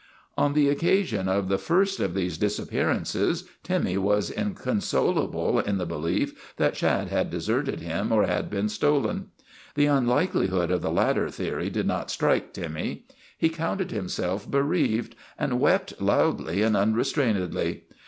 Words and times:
On 0.35 0.53
the 0.53 0.67
occasion 0.67 1.27
of 1.29 1.47
the 1.47 1.59
first 1.59 1.99
of 1.99 2.15
these 2.15 2.39
disappear 2.39 2.87
ances 2.87 3.43
Timmy 3.61 3.99
was 3.99 4.31
inconsolable 4.31 5.59
in 5.59 5.77
the 5.77 5.85
belief 5.85 6.55
that 6.57 6.75
Shad 6.75 7.09
had 7.09 7.29
deserted 7.29 7.81
him 7.81 8.11
or 8.11 8.25
had 8.25 8.49
been 8.49 8.67
stolen. 8.67 9.27
The 9.75 9.85
unlikelihood 9.85 10.71
of 10.71 10.81
the 10.81 10.91
latter 10.91 11.29
theory 11.29 11.69
did 11.69 11.85
not 11.85 12.09
strike 12.09 12.51
Timmy. 12.51 13.05
He 13.37 13.49
counted 13.49 13.91
himself 13.91 14.49
bereaved 14.49 15.15
and 15.37 15.59
wept 15.59 16.01
loudly 16.01 16.63
and 16.63 16.75
unrestrainedly. 16.75 17.83